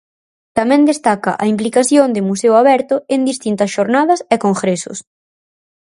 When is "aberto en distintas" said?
2.61-3.69